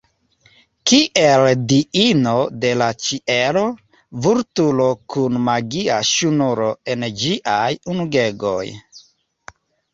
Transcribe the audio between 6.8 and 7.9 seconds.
en ĝiaj